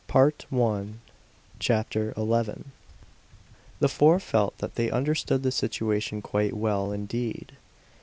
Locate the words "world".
2.25-2.57